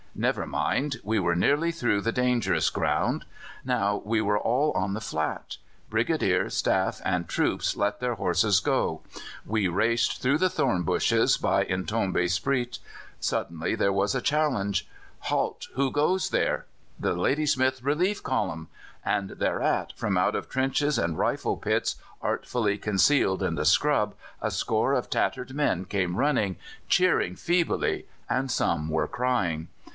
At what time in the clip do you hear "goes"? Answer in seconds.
15.91-16.31